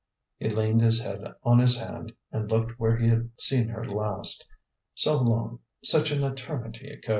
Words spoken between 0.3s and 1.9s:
He leaned his head on his